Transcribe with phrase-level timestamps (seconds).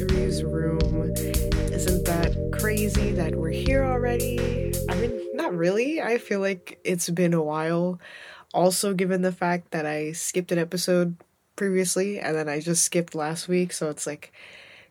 [0.00, 1.10] Room.
[1.16, 4.72] Isn't that crazy that we're here already?
[4.88, 6.00] I mean, not really.
[6.00, 7.98] I feel like it's been a while.
[8.54, 11.16] Also, given the fact that I skipped an episode
[11.56, 14.32] previously and then I just skipped last week, so it's like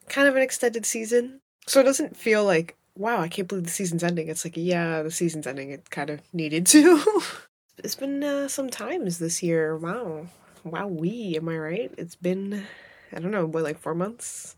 [0.09, 1.39] kind of an extended season.
[1.67, 4.27] So it doesn't feel like, wow, I can't believe the season's ending.
[4.27, 5.71] It's like, yeah, the season's ending.
[5.71, 7.21] It kind of needed to.
[7.77, 9.77] it's been uh, some times this year.
[9.77, 10.27] Wow.
[10.65, 11.93] Wow, we, am I right?
[11.97, 12.65] It's been,
[13.13, 14.57] I don't know, what, like four months?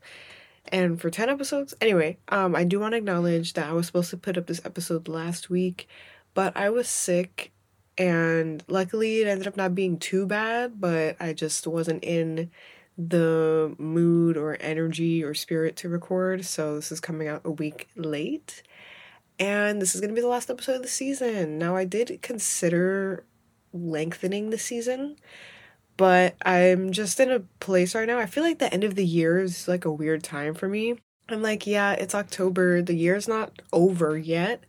[0.70, 1.74] And for 10 episodes?
[1.82, 4.62] Anyway, um, I do want to acknowledge that I was supposed to put up this
[4.64, 5.88] episode last week,
[6.34, 7.52] but I was sick
[7.98, 12.50] and luckily it ended up not being too bad, but I just wasn't in
[12.98, 17.90] the mood or energy or spirit to record, so this is coming out a week
[17.96, 18.64] late.
[19.38, 21.58] And this is going to be the last episode of the season.
[21.58, 23.26] Now, I did consider
[23.74, 25.16] lengthening the season,
[26.00, 28.20] but I'm just in a place right now.
[28.20, 30.96] I feel like the end of the year is like a weird time for me.
[31.28, 32.82] I'm like, yeah, it's October.
[32.82, 34.64] The year's not over yet,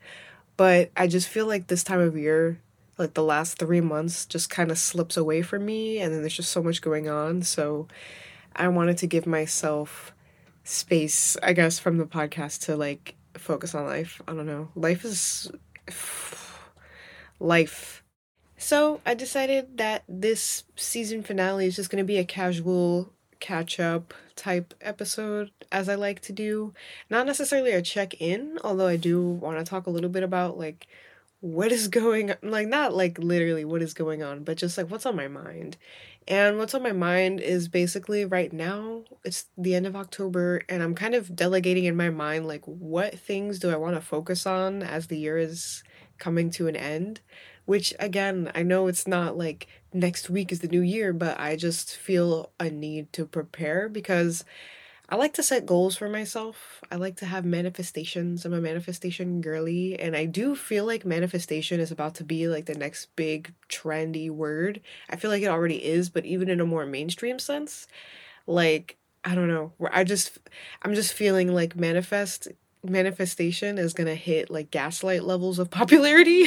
[0.57, 2.61] but I just feel like this time of year,
[2.99, 6.01] like the last three months, just kind of slips away from me.
[6.01, 7.43] And then there's just so much going on.
[7.43, 7.87] So
[8.57, 10.13] I wanted to give myself
[10.65, 14.21] space, I guess, from the podcast to like focus on life.
[14.27, 14.71] I don't know.
[14.75, 15.49] Life is
[17.39, 18.03] life
[18.61, 23.81] so I decided that this season finale is just going to be a casual catch
[23.81, 26.75] up type episode, as I like to do.
[27.09, 30.59] Not necessarily a check in, although I do want to talk a little bit about
[30.59, 30.87] like
[31.41, 32.37] what is going on.
[32.43, 35.79] Like, not like literally what is going on, but just like what's on my mind.
[36.29, 40.83] And what's on my mind is basically right now, it's the end of October, and
[40.83, 44.45] I'm kind of delegating in my mind like what things do I want to focus
[44.47, 45.83] on as the year is
[46.19, 47.21] coming to an end
[47.71, 51.55] which again, I know it's not like next week is the new year, but I
[51.55, 54.45] just feel a need to prepare because
[55.09, 56.81] I like to set goals for myself.
[56.91, 58.45] I like to have manifestations.
[58.45, 62.67] I'm a manifestation girly, and I do feel like manifestation is about to be like
[62.67, 64.81] the next big trendy word.
[65.09, 67.87] I feel like it already is, but even in a more mainstream sense,
[68.49, 70.39] like I don't know, where I just
[70.83, 72.49] I'm just feeling like manifest
[72.83, 76.47] manifestation is gonna hit like gaslight levels of popularity.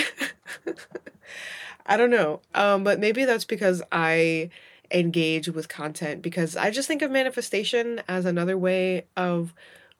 [1.85, 2.39] I don't know.
[2.55, 4.49] Um, but maybe that's because I
[4.91, 9.53] engage with content because I just think of manifestation as another way of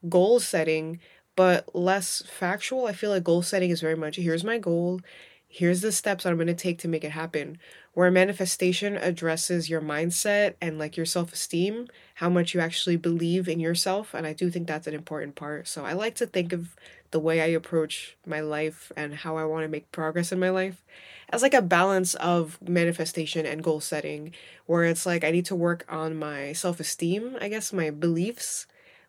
[0.07, 0.99] goal setting,
[1.35, 2.85] but less factual.
[2.85, 5.01] I feel like goal setting is very much here's my goal,
[5.47, 7.57] here's the steps that I'm going to take to make it happen.
[7.93, 13.47] Where manifestation addresses your mindset and like your self esteem, how much you actually believe
[13.47, 14.13] in yourself.
[14.13, 15.67] And I do think that's an important part.
[15.67, 16.75] So I like to think of
[17.11, 20.49] the way I approach my life and how I want to make progress in my
[20.49, 20.83] life
[21.29, 24.33] as like a balance of manifestation and goal setting,
[24.65, 28.65] where it's like I need to work on my self esteem, I guess, my beliefs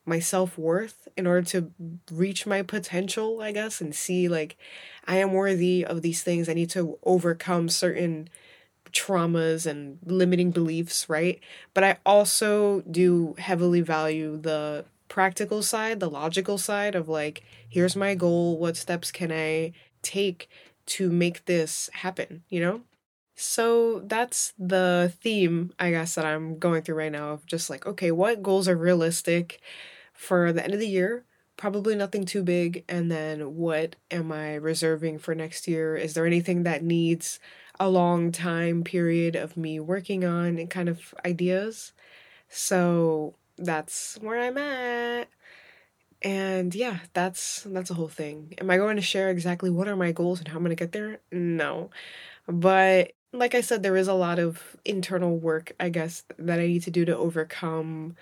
[0.06, 1.70] my self worth in order to
[2.10, 4.56] reach my potential, I guess, and see like
[5.06, 6.48] I am worthy of these things.
[6.48, 8.28] I need to overcome certain
[8.94, 11.40] traumas and limiting beliefs, right?
[11.74, 17.96] But I also do heavily value the practical side, the logical side of like, here's
[17.96, 19.72] my goal, what steps can I
[20.02, 20.48] take
[20.86, 22.82] to make this happen, you know?
[23.36, 27.84] So that's the theme, I guess, that I'm going through right now of just like,
[27.86, 29.60] okay, what goals are realistic?
[30.12, 31.24] for the end of the year.
[31.56, 32.84] Probably nothing too big.
[32.88, 35.96] And then what am I reserving for next year?
[35.96, 37.38] Is there anything that needs
[37.80, 41.92] a long time period of me working on kind of ideas?
[42.48, 45.28] So that's where I'm at.
[46.22, 48.54] And yeah, that's that's a whole thing.
[48.58, 50.82] Am I going to share exactly what are my goals and how I'm going to
[50.82, 51.20] get there?
[51.30, 51.90] No.
[52.46, 56.66] But like I said, there is a lot of internal work, I guess, that I
[56.66, 58.16] need to do to overcome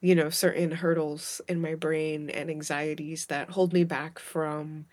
[0.00, 4.86] you know, certain hurdles in my brain and anxieties that hold me back from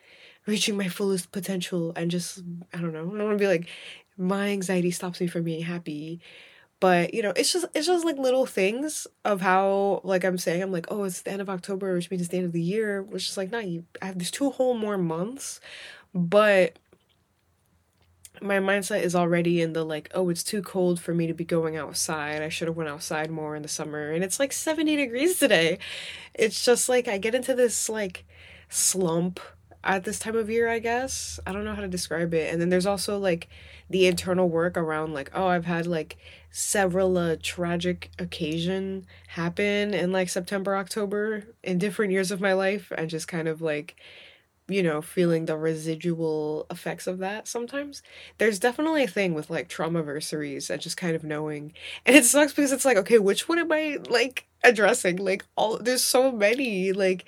[0.45, 2.43] reaching my fullest potential and just
[2.73, 3.67] I don't know, I don't want to be like
[4.17, 6.21] my anxiety stops me from being happy.
[6.79, 10.61] But you know, it's just it's just like little things of how like I'm saying,
[10.61, 12.61] I'm like, oh, it's the end of October, which means it's the end of the
[12.61, 15.59] year, which is like not you I have these two whole more months.
[16.13, 16.77] But
[18.41, 21.45] my mindset is already in the like oh it's too cold for me to be
[21.45, 24.95] going outside i should have went outside more in the summer and it's like 70
[24.95, 25.77] degrees today
[26.33, 28.25] it's just like i get into this like
[28.69, 29.39] slump
[29.85, 32.61] at this time of year i guess i don't know how to describe it and
[32.61, 33.47] then there's also like
[33.89, 36.17] the internal work around like oh i've had like
[36.51, 42.91] several uh, tragic occasion happen in like september october in different years of my life
[42.97, 43.95] and just kind of like
[44.67, 48.01] you know, feeling the residual effects of that sometimes.
[48.39, 51.73] There's definitely a thing with like traumaversaries and just kind of knowing.
[52.05, 55.17] And it sucks because it's like, okay, which one am I like addressing?
[55.17, 56.91] Like all there's so many.
[56.93, 57.25] Like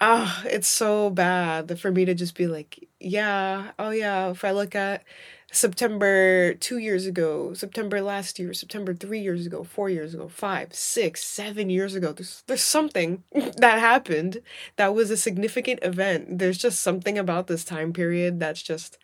[0.00, 4.50] ah, it's so bad for me to just be like, yeah, oh yeah, if I
[4.50, 5.04] look at
[5.52, 10.74] September two years ago, September last year, September three years ago, four years ago, five,
[10.74, 12.12] six, seven years ago.
[12.12, 14.42] There's there's something that happened
[14.76, 16.38] that was a significant event.
[16.38, 18.98] There's just something about this time period that's just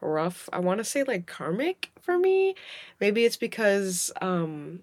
[0.00, 0.48] rough.
[0.52, 2.54] I want to say like karmic for me.
[3.00, 4.80] Maybe it's because um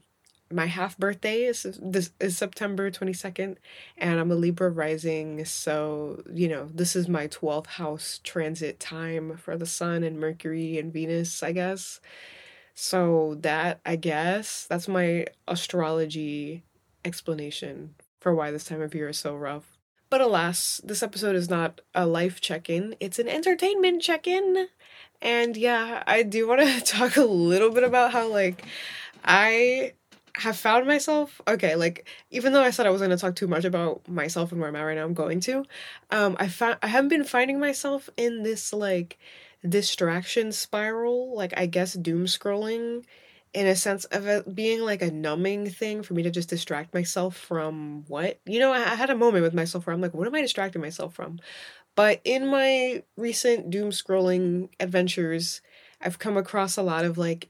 [0.51, 3.57] my half birthday is this is September 22nd
[3.97, 9.37] and I'm a Libra rising so you know this is my 12th house transit time
[9.37, 11.99] for the sun and Mercury and Venus I guess.
[12.73, 16.63] So that I guess that's my astrology
[17.05, 19.77] explanation for why this time of year is so rough.
[20.09, 24.67] But alas this episode is not a life check-in it's an entertainment check-in.
[25.21, 28.65] And yeah I do want to talk a little bit about how like
[29.23, 29.93] I
[30.39, 33.47] have found myself okay like even though i said i was going to talk too
[33.47, 35.65] much about myself and where i'm at right now i'm going to
[36.11, 39.17] um i found i haven't been finding myself in this like
[39.67, 43.03] distraction spiral like i guess doom scrolling
[43.53, 46.93] in a sense of it being like a numbing thing for me to just distract
[46.93, 50.13] myself from what you know I, I had a moment with myself where i'm like
[50.13, 51.39] what am i distracting myself from?
[51.95, 55.61] But in my recent doom scrolling adventures
[56.01, 57.49] i've come across a lot of like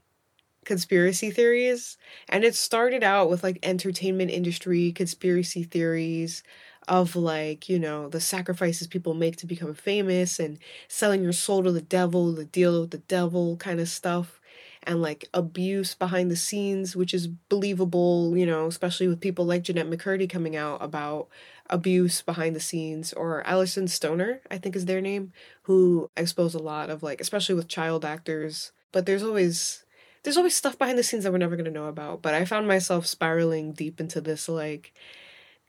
[0.64, 1.96] conspiracy theories
[2.28, 6.42] and it started out with like entertainment industry conspiracy theories
[6.86, 10.58] of like you know the sacrifices people make to become famous and
[10.88, 14.40] selling your soul to the devil the deal with the devil kind of stuff
[14.82, 19.62] and like abuse behind the scenes which is believable you know especially with people like
[19.62, 21.28] Jennette McCurdy coming out about
[21.68, 25.32] abuse behind the scenes or Alyson Stoner I think is their name
[25.62, 29.84] who exposed a lot of like especially with child actors but there's always
[30.22, 32.22] there's always stuff behind the scenes that we're never going to know about.
[32.22, 34.92] But I found myself spiraling deep into this like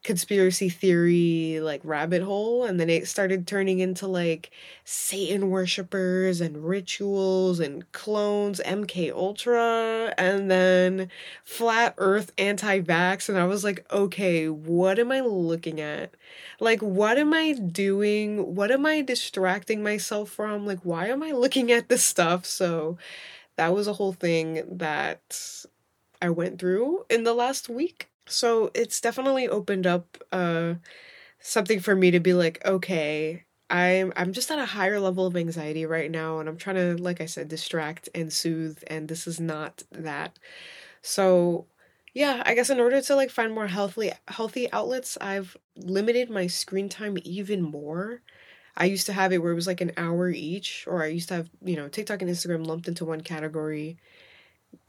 [0.04, 4.50] conspiracy theory like rabbit hole and then it started turning into like
[4.84, 11.08] satan worshippers and rituals and clones mk ultra and then
[11.44, 16.16] flat earth anti-vax and i was like okay what am i looking at?
[16.60, 18.56] Like what am i doing?
[18.56, 20.66] What am i distracting myself from?
[20.66, 22.46] Like why am i looking at this stuff?
[22.46, 22.98] So
[23.58, 25.66] that was a whole thing that
[26.22, 28.10] I went through in the last week.
[28.28, 30.76] So it's definitely opened up uh
[31.40, 35.36] something for me to be like, okay, I'm I'm just at a higher level of
[35.36, 39.28] anxiety right now and I'm trying to like I said distract and soothe and this
[39.28, 40.40] is not that.
[41.02, 41.68] So
[42.14, 46.48] yeah, I guess in order to like find more healthy healthy outlets, I've limited my
[46.48, 48.22] screen time even more.
[48.78, 51.30] I used to have it where it was like an hour each, or I used
[51.30, 53.98] to have, you know, TikTok and Instagram lumped into one category.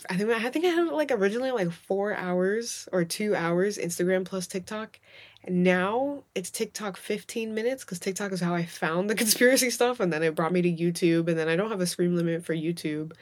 [0.09, 4.25] I think I think I had like originally like four hours or two hours Instagram
[4.25, 5.01] plus TikTok.
[5.45, 9.99] And now it's TikTok 15 minutes because TikTok is how I found the conspiracy stuff,
[9.99, 12.45] and then it brought me to YouTube, and then I don't have a screen limit
[12.45, 13.13] for YouTube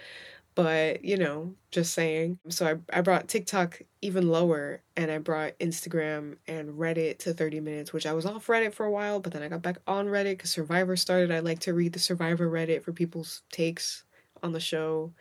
[0.60, 2.38] but you know just saying.
[2.50, 7.60] So I, I brought tiktok even lower and i brought instagram and reddit to 30
[7.60, 10.06] minutes which i was off reddit for a while but then i got back on
[10.06, 11.30] reddit because survivor started.
[11.30, 14.04] I like to read the survivor reddit for people's takes
[14.42, 15.12] on the show.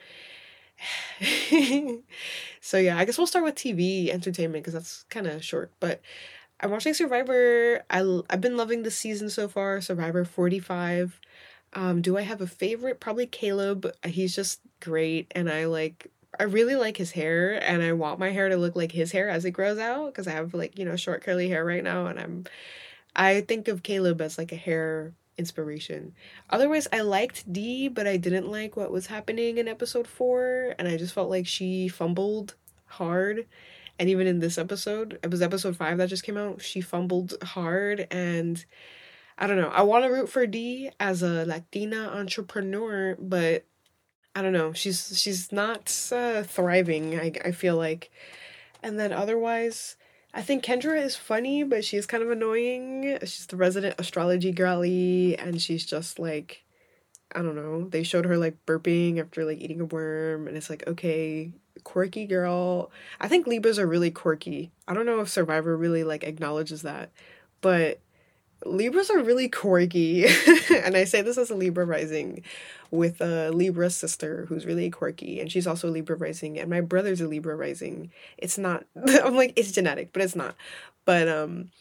[2.61, 6.01] So yeah i guess we'll start with tv entertainment because that's kind of short but
[6.59, 7.83] i'm watching survivor.
[7.89, 11.19] I, i've been loving the season so far survivor 45
[11.73, 12.99] um, do I have a favorite?
[12.99, 13.91] Probably Caleb.
[14.03, 16.11] He's just great, and I like.
[16.39, 19.29] I really like his hair, and I want my hair to look like his hair
[19.29, 22.07] as it grows out because I have like you know short curly hair right now,
[22.07, 22.45] and I'm.
[23.15, 26.13] I think of Caleb as like a hair inspiration.
[26.49, 30.87] Otherwise, I liked Dee, but I didn't like what was happening in episode four, and
[30.87, 32.55] I just felt like she fumbled
[32.85, 33.47] hard.
[33.97, 37.33] And even in this episode, it was episode five that just came out, she fumbled
[37.43, 38.63] hard and
[39.37, 39.69] I don't know.
[39.69, 43.65] I want to root for Dee as a Latina entrepreneur, but
[44.39, 44.71] I don't know.
[44.71, 47.19] She's she's not uh, thriving.
[47.19, 48.09] I I feel like,
[48.81, 49.97] and then otherwise,
[50.33, 53.17] I think Kendra is funny, but she's kind of annoying.
[53.23, 56.63] She's the resident astrology girly, and she's just like,
[57.35, 57.89] I don't know.
[57.89, 61.51] They showed her like burping after like eating a worm, and it's like, okay,
[61.83, 62.91] quirky girl.
[63.19, 64.71] I think Libras are really quirky.
[64.87, 67.11] I don't know if Survivor really like acknowledges that,
[67.59, 67.99] but
[68.65, 70.25] Libras are really quirky.
[70.69, 72.43] and I say this as a Libra rising
[72.91, 75.39] with a Libra sister who's really quirky.
[75.39, 76.59] And she's also Libra rising.
[76.59, 78.11] And my brother's a Libra rising.
[78.37, 78.85] It's not,
[79.23, 80.55] I'm like, it's genetic, but it's not.
[81.05, 81.71] But, um,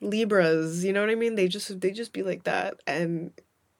[0.00, 1.34] Libras, you know what I mean?
[1.34, 3.32] They just they just be like that and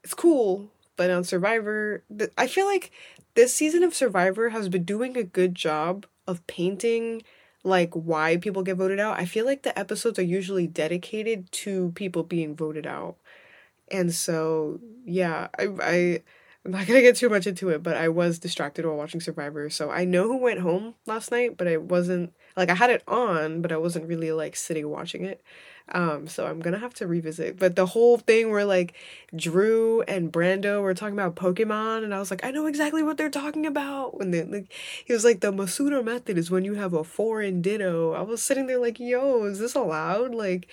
[0.03, 0.69] it's cool.
[0.97, 2.03] But on Survivor,
[2.37, 2.91] I feel like
[3.35, 7.23] this season of Survivor has been doing a good job of painting
[7.69, 9.19] like why people get voted out.
[9.19, 13.17] I feel like the episodes are usually dedicated to people being voted out.
[13.91, 16.23] And so, yeah, I I
[16.65, 19.71] I'm not gonna get too much into it, but I was distracted while watching Survivor.
[19.71, 23.03] So I know who went home last night, but I wasn't like I had it
[23.09, 25.43] on, but I wasn't really like sitting watching it.
[25.91, 27.59] Um, so I'm gonna have to revisit.
[27.59, 28.95] But the whole thing where like
[29.35, 33.17] Drew and Brando were talking about Pokemon, and I was like, I know exactly what
[33.17, 34.19] they're talking about.
[34.19, 34.73] When like,
[35.05, 38.13] he was like, the Masuda method is when you have a foreign ditto.
[38.13, 40.35] I was sitting there like, yo, is this allowed?
[40.35, 40.69] Like,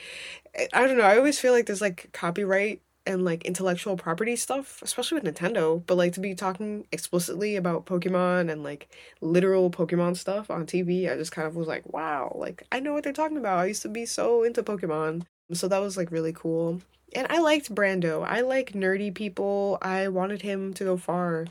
[0.74, 1.04] I don't know.
[1.04, 5.82] I always feel like there's like copyright and like intellectual property stuff, especially with Nintendo,
[5.86, 8.90] but like to be talking explicitly about Pokemon and like
[9.22, 12.94] literal Pokemon stuff on TV, I just kind of was like, wow, like I know
[12.94, 13.60] what they're talking about.
[13.60, 15.24] I used to be so into Pokemon.
[15.54, 16.82] So that was like really cool.
[17.14, 18.26] And I liked Brando.
[18.28, 19.78] I like nerdy people.
[19.82, 21.46] I wanted him to go far.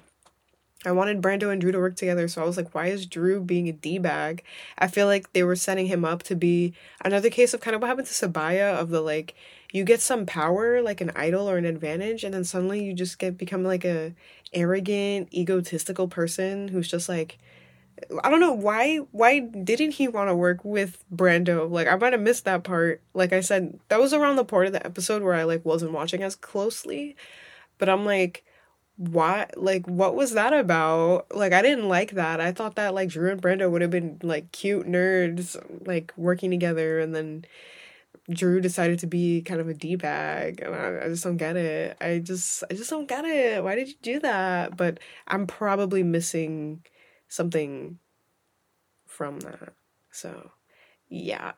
[0.87, 3.41] I wanted Brando and Drew to work together, so I was like, why is Drew
[3.41, 4.45] being a D bag?
[4.79, 7.81] I feel like they were setting him up to be another case of kind of
[7.81, 9.35] what happened to Sabaya of the like
[9.75, 13.19] you get some power like an idol or an advantage and then suddenly you just
[13.19, 14.15] get become like a
[14.55, 17.39] arrogant egotistical person who's just like
[18.23, 21.69] I don't know why why didn't he want to work with Brando?
[21.71, 23.01] Like I might have missed that part.
[23.15, 25.93] Like I said, that was around the part of the episode where I like wasn't
[25.93, 27.17] watching as closely.
[27.79, 28.45] But I'm like
[28.97, 31.27] why like what was that about?
[31.35, 32.41] Like I didn't like that.
[32.41, 36.51] I thought that like Drew and Brando would have been like cute nerds like working
[36.51, 37.45] together and then
[38.31, 41.57] Drew decided to be kind of a d bag, and I, I just don't get
[41.57, 41.97] it.
[42.01, 43.63] I just I just don't get it.
[43.63, 44.77] Why did you do that?
[44.77, 46.85] But I'm probably missing
[47.29, 47.99] something
[49.07, 49.75] from that.
[50.11, 50.53] So,
[51.09, 51.53] yeah.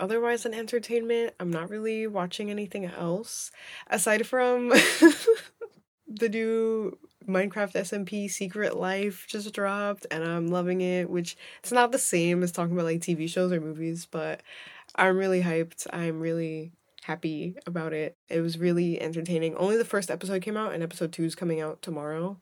[0.00, 3.50] Otherwise, in entertainment, I'm not really watching anything else
[3.88, 4.68] aside from
[6.06, 6.96] the new
[7.28, 11.10] Minecraft SMP Secret Life just dropped, and I'm loving it.
[11.10, 14.40] Which it's not the same as talking about like TV shows or movies, but
[14.98, 15.86] I'm really hyped.
[15.92, 16.72] I'm really
[17.04, 18.16] happy about it.
[18.28, 19.54] It was really entertaining.
[19.54, 22.38] Only the first episode came out, and episode two is coming out tomorrow.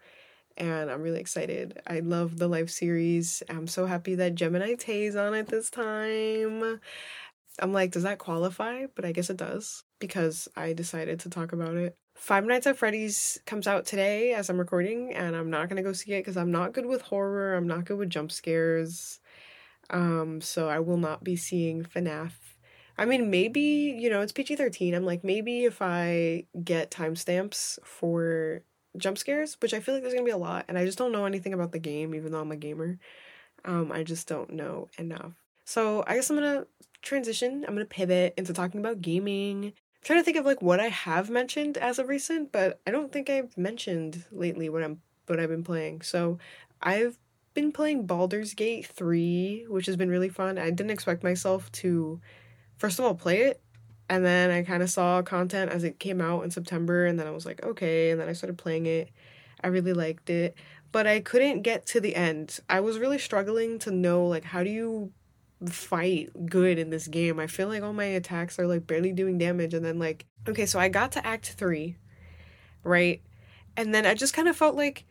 [0.56, 1.80] And I'm really excited.
[1.86, 3.42] I love the life series.
[3.50, 6.80] I'm so happy that Gemini Tay's on it this time.
[7.58, 8.86] I'm like, does that qualify?
[8.94, 11.94] But I guess it does because I decided to talk about it.
[12.14, 15.92] Five Nights at Freddy's comes out today as I'm recording, and I'm not gonna go
[15.92, 17.54] see it because I'm not good with horror.
[17.54, 19.20] I'm not good with jump scares.
[19.90, 22.32] Um, so I will not be seeing FNAF.
[22.98, 23.60] I mean, maybe,
[23.98, 24.94] you know, it's PG 13.
[24.94, 28.62] I'm like, maybe if I get timestamps for
[28.96, 31.12] jump scares, which I feel like there's gonna be a lot, and I just don't
[31.12, 32.98] know anything about the game, even though I'm a gamer.
[33.64, 35.32] Um, I just don't know enough.
[35.64, 36.66] So I guess I'm gonna
[37.02, 39.66] transition, I'm gonna pivot into talking about gaming.
[39.66, 39.72] I'm
[40.02, 43.12] trying to think of like what I have mentioned as of recent, but I don't
[43.12, 46.02] think I've mentioned lately what I'm what I've been playing.
[46.02, 46.38] So
[46.80, 47.18] I've
[47.54, 50.58] been playing Baldur's Gate 3, which has been really fun.
[50.58, 52.20] I didn't expect myself to,
[52.78, 53.60] first of all, play it.
[54.08, 57.26] And then I kind of saw content as it came out in September, and then
[57.26, 58.10] I was like, okay.
[58.10, 59.10] And then I started playing it.
[59.62, 60.54] I really liked it.
[60.92, 62.60] But I couldn't get to the end.
[62.70, 65.12] I was really struggling to know, like, how do you
[65.68, 67.40] fight good in this game?
[67.40, 69.74] I feel like all my attacks are, like, barely doing damage.
[69.74, 71.96] And then, like, okay, so I got to Act 3,
[72.84, 73.20] right?
[73.76, 75.04] And then I just kind of felt like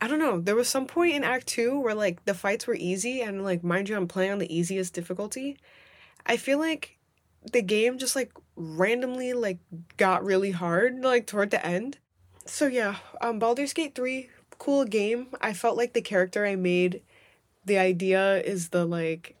[0.00, 0.40] I don't know.
[0.40, 3.62] There was some point in Act Two where like the fights were easy, and like
[3.62, 5.58] mind you, I'm playing on the easiest difficulty.
[6.24, 6.96] I feel like
[7.52, 9.58] the game just like randomly like
[9.96, 11.98] got really hard like toward the end.
[12.46, 14.28] So yeah, um, Baldur's Gate three,
[14.58, 15.28] cool game.
[15.40, 17.02] I felt like the character I made,
[17.64, 19.36] the idea is the like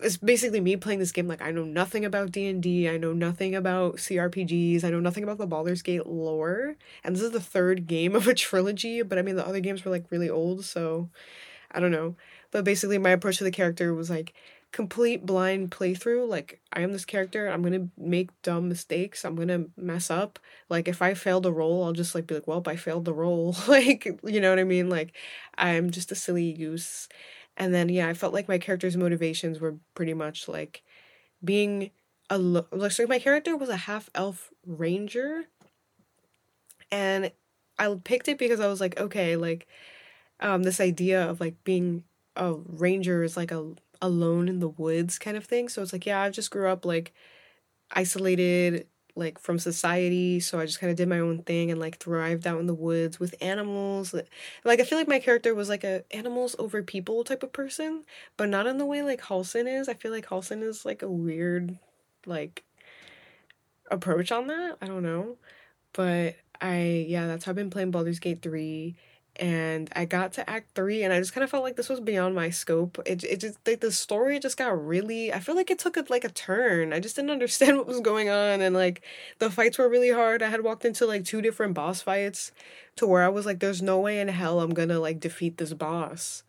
[0.00, 3.54] it's basically me playing this game like I know nothing about D&D, I know nothing
[3.54, 6.76] about CRPGs, I know nothing about the Baldur's Gate lore.
[7.04, 9.84] And this is the third game of a trilogy, but I mean the other games
[9.84, 11.08] were like really old, so
[11.70, 12.16] I don't know.
[12.50, 14.34] But basically my approach to the character was like
[14.72, 16.28] complete blind playthrough.
[16.28, 20.38] Like I am this character, I'm to make dumb mistakes, I'm to mess up.
[20.68, 23.14] Like if I fail the roll, I'll just like be like, "Well, I failed the
[23.14, 24.88] roll." like, you know what I mean?
[24.88, 25.14] Like
[25.58, 27.08] I'm just a silly goose
[27.56, 30.82] and then yeah, I felt like my character's motivations were pretty much like
[31.44, 31.90] being
[32.30, 35.44] a like so my character was a half elf ranger
[36.90, 37.30] and
[37.78, 39.66] I picked it because I was like, okay, like
[40.40, 42.04] um this idea of like being
[42.36, 45.70] a ranger is like a alone in the woods kind of thing.
[45.70, 47.14] So it's like, yeah, I just grew up like
[47.92, 51.98] isolated like from society so i just kind of did my own thing and like
[51.98, 54.14] thrived out in the woods with animals
[54.64, 58.04] like i feel like my character was like a animals over people type of person
[58.38, 61.10] but not in the way like halsin is i feel like halsin is like a
[61.10, 61.78] weird
[62.26, 62.64] like
[63.90, 64.78] approach on that.
[64.80, 65.36] I don't know.
[65.92, 68.96] But I yeah, that's how I've been playing Baldur's Gate 3
[69.36, 72.00] and I got to act 3 and I just kind of felt like this was
[72.00, 72.98] beyond my scope.
[73.06, 76.04] It it just like the story just got really I feel like it took a,
[76.10, 76.92] like a turn.
[76.92, 79.02] I just didn't understand what was going on and like
[79.38, 80.42] the fights were really hard.
[80.42, 82.52] I had walked into like two different boss fights
[82.96, 85.72] to where I was like there's no way in hell I'm to like defeat this
[85.72, 86.42] boss.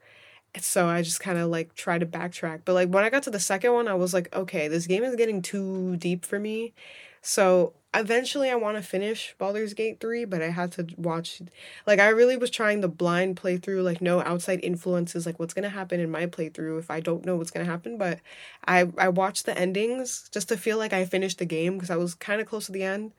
[0.59, 2.61] So I just kind of like tried to backtrack.
[2.65, 5.03] But like when I got to the second one, I was like, okay, this game
[5.03, 6.73] is getting too deep for me.
[7.21, 11.41] So eventually I want to finish Baldur's Gate 3, but I had to watch
[11.85, 15.63] like I really was trying the blind playthrough, like no outside influences, like what's going
[15.63, 18.19] to happen in my playthrough if I don't know what's going to happen, but
[18.67, 21.97] I I watched the endings just to feel like I finished the game because I
[21.97, 23.13] was kind of close to the end.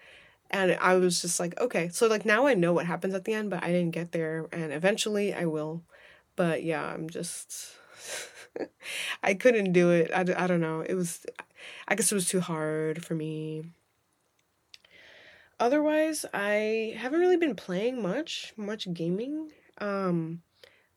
[0.50, 3.34] And I was just like, okay, so like now I know what happens at the
[3.34, 5.82] end, but I didn't get there and eventually I will.
[6.36, 7.72] But yeah, I'm just
[9.22, 10.10] I couldn't do it.
[10.14, 10.80] I, I don't know.
[10.80, 11.24] It was
[11.88, 13.64] I guess it was too hard for me
[15.60, 19.52] otherwise, I haven't really been playing much, much gaming.
[19.78, 20.42] Um,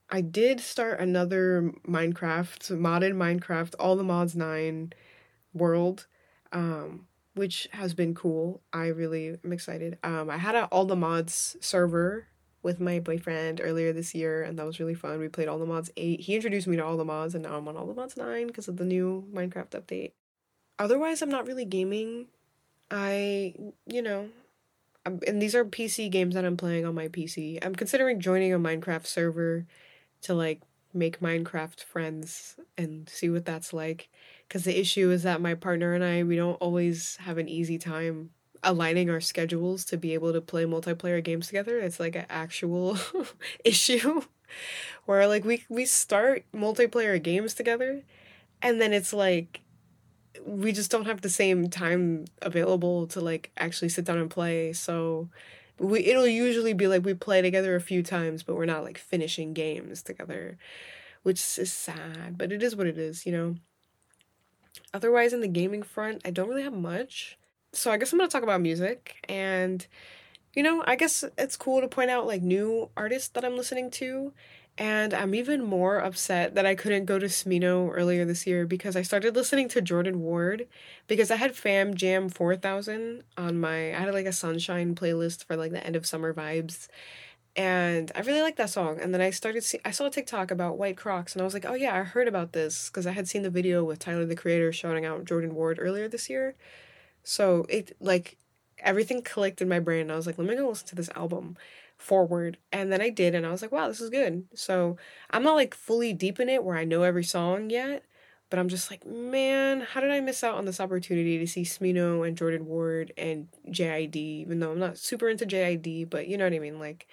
[0.10, 4.94] I did start another Minecraft, modded Minecraft, all the mods 9
[5.54, 6.08] world,
[6.54, 8.62] um, which has been cool.
[8.72, 9.98] I really am excited.
[10.04, 12.28] Um, I had a all the mods server
[12.64, 15.20] with my boyfriend earlier this year, and that was really fun.
[15.20, 16.22] We played all the mods 8.
[16.22, 18.48] He introduced me to all the mods, and now I'm on all the mods 9
[18.48, 20.12] because of the new Minecraft update.
[20.80, 22.28] Otherwise, I'm not really gaming.
[22.90, 23.54] I,
[23.86, 24.30] you know,
[25.28, 27.60] and these are PC games that I'm playing on my PC.
[27.62, 29.66] I'm considering joining a Minecraft server
[30.22, 30.62] to like
[30.94, 34.10] make Minecraft friends and see what that's like.
[34.48, 37.78] Because the issue is that my partner and I, we don't always have an easy
[37.78, 38.32] time
[38.64, 41.80] aligning our schedules to be able to play multiplayer games together.
[41.80, 42.98] It's like an actual
[43.64, 44.22] issue
[45.06, 48.04] where like we we start multiplayer games together
[48.62, 49.62] and then it's like
[50.45, 54.73] we just don't have the same time available to like actually sit down and play.
[54.73, 55.30] So
[55.80, 58.97] we it'll usually be like we play together a few times, but we're not like
[58.97, 60.58] finishing games together,
[61.23, 63.56] which is sad, but it is what it is, you know.
[64.93, 67.38] Otherwise in the gaming front, I don't really have much.
[67.73, 69.86] So I guess I'm going to talk about music and
[70.54, 73.91] you know, I guess it's cool to point out like new artists that I'm listening
[73.91, 74.34] to
[74.78, 78.96] and I'm even more upset that I couldn't go to Smino earlier this year because
[78.96, 80.68] I started listening to Jordan Ward
[81.08, 85.56] because I had Fam Jam 4000 on my I had like a sunshine playlist for
[85.56, 86.88] like the end of summer vibes.
[87.56, 89.00] And I really liked that song.
[89.02, 91.54] And then I started see I saw a TikTok about white crocs and I was
[91.56, 94.26] like, "Oh yeah, I heard about this because I had seen the video with Tyler
[94.26, 96.56] the Creator shouting out Jordan Ward earlier this year."
[97.24, 98.38] So, it like
[98.80, 100.12] everything clicked in my brain.
[100.12, 101.58] I was like, "Let me go listen to this album."
[101.97, 102.57] Forward.
[102.71, 104.45] And then I did, and I was like, wow, this is good.
[104.53, 104.97] So
[105.29, 108.03] I'm not like fully deep in it where I know every song yet,
[108.49, 111.63] but I'm just like, man, how did I miss out on this opportunity to see
[111.63, 116.38] Smino and Jordan Ward and JID, even though I'm not super into JID, but you
[116.38, 116.79] know what I mean?
[116.79, 117.07] Like,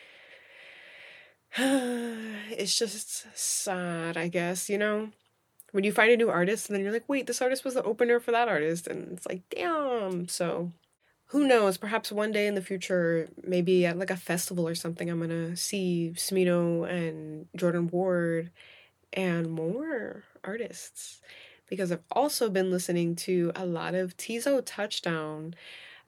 [1.56, 5.10] it's just sad, I guess, you know?
[5.72, 7.82] When you find a new artist and then you're like, wait, this artist was the
[7.82, 10.28] opener for that artist, and it's like, damn.
[10.28, 10.70] So
[11.34, 11.78] who knows?
[11.78, 15.56] Perhaps one day in the future, maybe at like a festival or something, I'm gonna
[15.56, 18.52] see Smino and Jordan Ward
[19.12, 21.22] and more artists.
[21.68, 25.54] Because I've also been listening to a lot of Teezo Touchdown.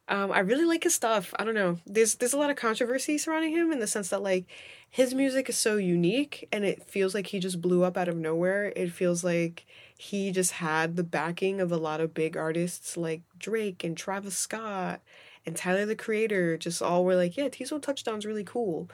[0.08, 1.34] Um, I really like his stuff.
[1.38, 1.78] I don't know.
[1.84, 4.44] There's there's a lot of controversy surrounding him in the sense that like
[4.88, 8.16] his music is so unique and it feels like he just blew up out of
[8.16, 8.72] nowhere.
[8.76, 9.66] It feels like
[9.98, 14.36] he just had the backing of a lot of big artists like Drake and Travis
[14.36, 15.00] Scott
[15.44, 16.58] and Tyler the Creator.
[16.58, 18.88] Just all were like, yeah, Teezo Touchdown's really cool.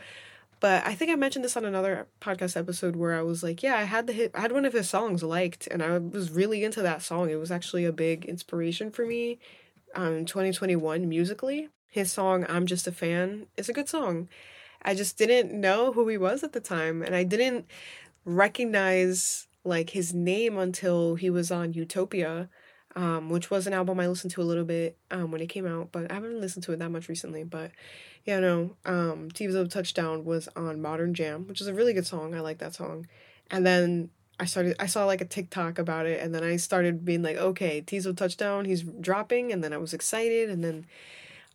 [0.61, 3.77] But I think I mentioned this on another podcast episode where I was like, yeah,
[3.77, 6.63] I had the hit, I had one of his songs liked, and I was really
[6.63, 7.31] into that song.
[7.31, 9.41] It was actually a big inspiration for me
[9.95, 11.69] um, 2021 musically.
[11.89, 14.29] His song, I'm Just a Fan, is a good song.
[14.83, 17.67] I just didn't know who he was at the time, and I didn't
[18.25, 22.49] recognize like his name until he was on Utopia,
[22.97, 25.67] um, which was an album I listened to a little bit um, when it came
[25.67, 27.45] out, but I haven't listened to it that much recently.
[27.45, 27.71] But
[28.25, 32.35] yeah, no, um, Teezo Touchdown was on Modern Jam, which is a really good song.
[32.35, 33.07] I like that song.
[33.51, 34.11] And then
[34.43, 37.37] I started, I saw like a TikTok about it, and then I started being like,
[37.37, 40.85] okay, Teezo Touchdown, he's dropping, and then I was excited, and then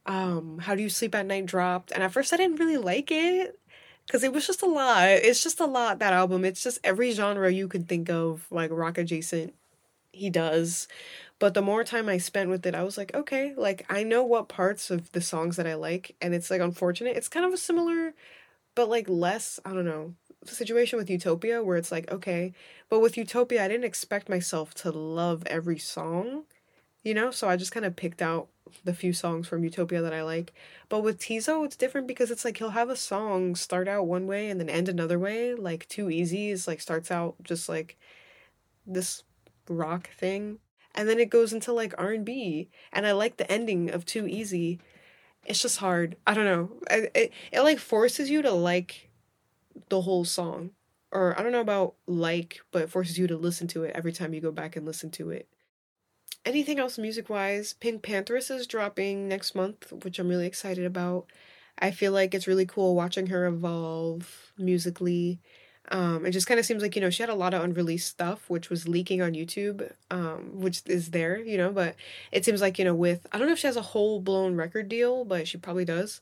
[0.05, 3.11] um, How Do You Sleep at Night dropped, and at first I didn't really like
[3.11, 3.59] it
[4.05, 5.05] because it was just a lot.
[5.09, 6.45] It's just a lot that album.
[6.45, 9.53] It's just every genre you can think of, like rock adjacent,
[10.13, 10.87] he does.
[11.39, 14.23] But the more time I spent with it, I was like, okay, like I know
[14.23, 17.17] what parts of the songs that I like, and it's like unfortunate.
[17.17, 18.13] It's kind of a similar,
[18.75, 19.59] but like less.
[19.65, 20.13] I don't know
[20.45, 22.53] situation with Utopia where it's like okay,
[22.89, 26.43] but with Utopia I didn't expect myself to love every song
[27.07, 27.31] you know?
[27.31, 28.49] So I just kind of picked out
[28.83, 30.53] the few songs from Utopia that I like.
[30.89, 34.27] But with Teezo, it's different because it's like he'll have a song start out one
[34.27, 35.55] way and then end another way.
[35.55, 37.97] Like Too Easy is like starts out just like
[38.85, 39.23] this
[39.69, 40.59] rock thing
[40.95, 44.79] and then it goes into like R&B and I like the ending of Too Easy.
[45.45, 46.17] It's just hard.
[46.27, 46.71] I don't know.
[46.91, 49.06] It, it like forces you to like
[49.89, 50.71] the whole song
[51.11, 54.11] or I don't know about like, but it forces you to listen to it every
[54.11, 55.47] time you go back and listen to it.
[56.45, 57.75] Anything else music wise?
[57.79, 61.27] PinkPantheress is dropping next month, which I'm really excited about.
[61.79, 65.39] I feel like it's really cool watching her evolve musically.
[65.89, 68.07] Um, it just kind of seems like, you know, she had a lot of unreleased
[68.07, 71.95] stuff, which was leaking on YouTube, um, which is there, you know, but
[72.31, 74.55] it seems like, you know, with, I don't know if she has a whole blown
[74.55, 76.19] record deal, but she probably does.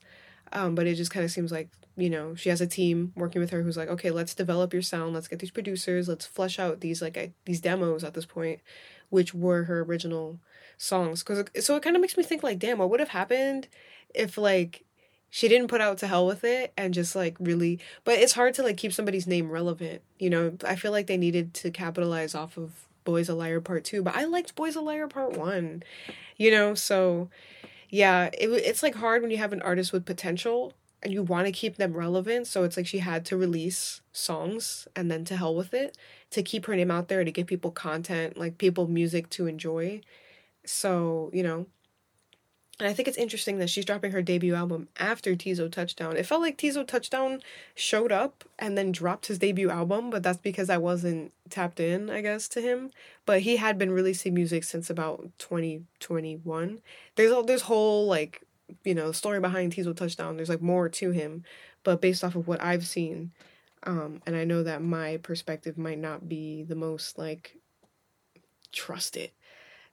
[0.52, 3.40] Um, but it just kind of seems like you know she has a team working
[3.40, 5.14] with her who's like okay let's develop your sound.
[5.14, 6.08] Let's get these producers.
[6.08, 8.60] Let's flesh out these like I, these demos at this point
[9.08, 10.40] which were her original
[10.76, 11.22] songs.
[11.22, 13.68] Because so it kind of makes me think like damn what would have happened
[14.14, 14.84] if like
[15.30, 18.54] she didn't put out to hell with it and just like really but it's hard
[18.54, 20.56] to like keep somebody's name relevant you know?
[20.64, 24.16] I feel like they needed to capitalize off of boys a liar part two but
[24.16, 25.82] i liked boys a liar part one
[26.36, 26.74] you know?
[26.74, 27.28] So
[27.90, 30.74] yeah it, it's like hard when you have an artist with potential
[31.06, 32.48] and you want to keep them relevant.
[32.48, 35.96] So it's like she had to release songs and then to hell with it
[36.32, 40.00] to keep her name out there to give people content, like people music to enjoy.
[40.64, 41.66] So, you know,
[42.80, 46.16] and I think it's interesting that she's dropping her debut album after Teezo Touchdown.
[46.16, 47.40] It felt like Teezo Touchdown
[47.76, 52.10] showed up and then dropped his debut album, but that's because I wasn't tapped in,
[52.10, 52.90] I guess, to him.
[53.26, 56.80] But he had been releasing music since about 2021.
[57.14, 58.42] There's all there's whole like
[58.84, 60.36] you know, the story behind Teezo touchdown.
[60.36, 61.44] There's like more to him,
[61.84, 63.32] but based off of what I've seen,
[63.84, 67.56] um, and I know that my perspective might not be the most like
[68.72, 69.30] trusted.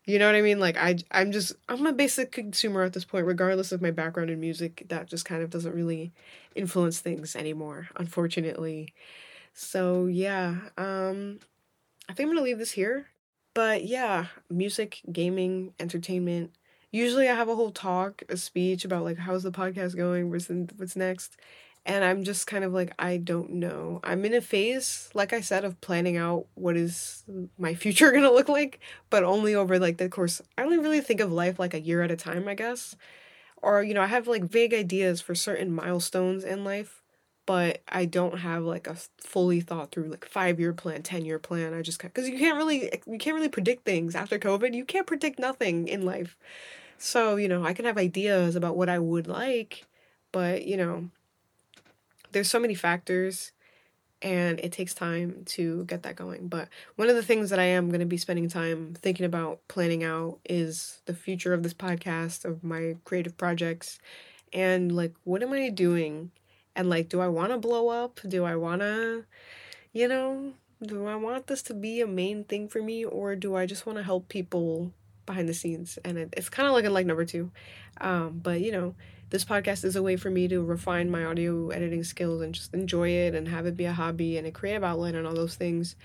[0.06, 0.60] You know what I mean?
[0.60, 4.30] Like I I'm just I'm a basic consumer at this point, regardless of my background
[4.30, 4.86] in music.
[4.90, 6.14] That just kind of doesn't really
[6.56, 8.94] influence things anymore, unfortunately.
[9.54, 11.40] So yeah, um,
[12.10, 13.08] I think I'm gonna leave this here.
[13.56, 16.52] But yeah, music, gaming, entertainment
[16.94, 20.50] usually I have a whole talk, a speech about like how's the podcast going, what's
[20.78, 21.38] what's next,
[21.86, 24.00] and I'm just kind of like I don't know.
[24.04, 27.24] I'm in a phase, like I said, of planning out what is
[27.58, 28.80] my future gonna look like,
[29.10, 30.42] but only over like the course.
[30.58, 32.96] I only really think of life like a year at a time, I guess,
[33.62, 37.02] or you know I have like vague ideas for certain milestones in life.
[37.46, 41.40] But I don't have like a fully thought through like five year plan, ten year
[41.40, 41.74] plan.
[41.74, 44.74] I just because you can't really you can't really predict things after COVID.
[44.74, 46.38] You can't predict nothing in life.
[47.06, 49.86] So, you know, I can have ideas about what I would like,
[50.32, 51.10] but, you know,
[52.32, 53.52] there's so many factors
[54.22, 56.48] and it takes time to get that going.
[56.48, 59.60] But one of the things that I am going to be spending time thinking about
[59.68, 64.00] planning out is the future of this podcast, of my creative projects,
[64.54, 66.32] and like, what am I doing?
[66.74, 68.22] And like, do I want to blow up?
[68.26, 69.26] Do I want to,
[69.92, 73.58] you know, do I want this to be a main thing for me, or do
[73.58, 74.94] I just want to help people
[75.26, 77.52] behind the scenes and it, it's kind of looking like number two.
[78.02, 78.96] Um, but you know
[79.30, 82.72] this podcast is a way for me to refine my audio editing skills and just
[82.74, 85.56] enjoy it and have it be a hobby and a creative outlet and all those
[85.56, 85.96] things.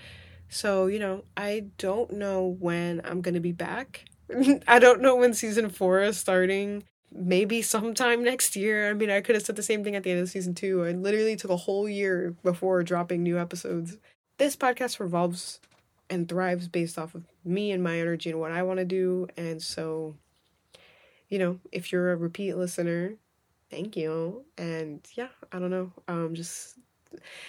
[0.49, 4.05] So you know i don't know when i'm gonna be back.
[4.67, 6.83] I don't know when season four is starting.
[7.11, 8.89] Maybe sometime next year.
[8.89, 10.83] I mean i could have said the same thing at the end of season two.
[10.83, 13.97] I literally took a whole year before dropping new episodes.
[14.39, 15.59] This podcast revolves
[16.09, 19.27] and thrives based off of me and my energy and what I want to do.
[19.37, 20.15] And so,
[21.27, 23.15] you know, if you're a repeat listener,
[23.69, 24.45] thank you.
[24.57, 25.91] And yeah, I don't know.
[26.07, 26.77] Um, just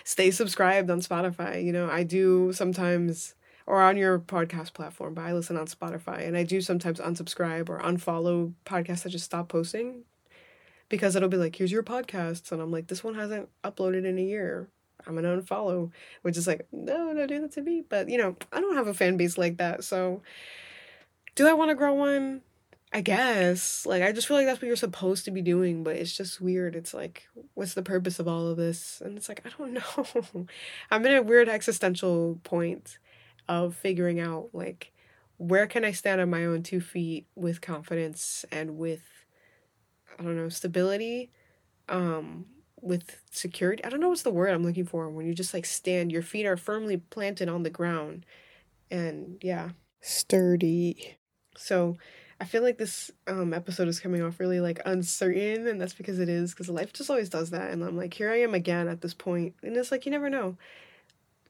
[0.04, 1.64] stay subscribed on Spotify.
[1.64, 3.34] You know, I do sometimes
[3.66, 7.68] or on your podcast platform, but I listen on Spotify and I do sometimes unsubscribe
[7.68, 10.02] or unfollow podcasts that just stop posting
[10.88, 12.50] because it'll be like, here's your podcasts.
[12.50, 14.68] And I'm like, this one hasn't uploaded in a year.
[15.06, 15.90] I'm gonna unfollow,
[16.22, 17.82] which is like, no, don't do that to me.
[17.88, 19.84] But you know, I don't have a fan base like that.
[19.84, 20.22] So,
[21.34, 22.42] do I want to grow one?
[22.92, 23.86] I guess.
[23.86, 26.40] Like, I just feel like that's what you're supposed to be doing, but it's just
[26.40, 26.74] weird.
[26.74, 29.00] It's like, what's the purpose of all of this?
[29.04, 29.72] And it's like, I don't
[30.34, 30.46] know.
[30.90, 32.98] I'm in a weird existential point
[33.48, 34.92] of figuring out, like,
[35.36, 39.02] where can I stand on my own two feet with confidence and with,
[40.18, 41.30] I don't know, stability.
[41.88, 42.46] Um,
[42.82, 43.84] with security.
[43.84, 46.22] I don't know what's the word I'm looking for when you just like stand, your
[46.22, 48.24] feet are firmly planted on the ground.
[48.90, 51.16] And yeah, sturdy.
[51.56, 51.96] So
[52.40, 56.18] I feel like this um, episode is coming off really like uncertain, and that's because
[56.18, 57.70] it is, because life just always does that.
[57.70, 60.30] And I'm like, here I am again at this point, and it's like you never
[60.30, 60.56] know.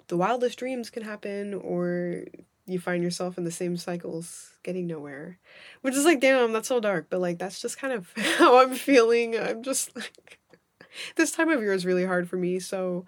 [0.08, 2.24] The wildest dreams can happen, or
[2.66, 5.38] you find yourself in the same cycles, getting nowhere.
[5.82, 8.74] Which is like, damn, that's so dark, but like that's just kind of how I'm
[8.74, 9.38] feeling.
[9.38, 10.39] I'm just like
[11.16, 13.04] this time of year is really hard for me, so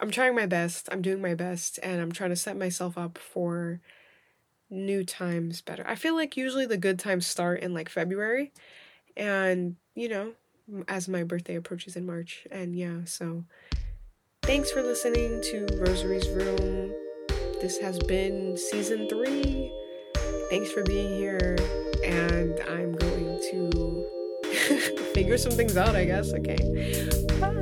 [0.00, 0.88] I'm trying my best.
[0.92, 3.80] I'm doing my best and I'm trying to set myself up for
[4.70, 5.84] new times better.
[5.88, 8.52] I feel like usually the good times start in like February
[9.16, 10.32] and, you know,
[10.86, 12.46] as my birthday approaches in March.
[12.50, 13.44] And yeah, so
[14.42, 16.92] thanks for listening to Rosary's Room.
[17.60, 19.72] This has been season three.
[20.50, 21.56] Thanks for being here.
[22.04, 24.17] And I'm going to
[25.14, 26.32] figure some things out, I guess.
[26.32, 26.56] Okay.
[27.40, 27.57] Bye.